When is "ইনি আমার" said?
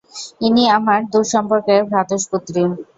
0.41-0.99